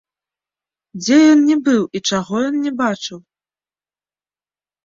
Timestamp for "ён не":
1.33-1.57, 2.49-2.71